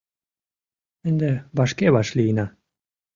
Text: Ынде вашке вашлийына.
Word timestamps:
Ынде 1.07 1.29
вашке 1.57 1.87
вашлийына. 1.95 2.45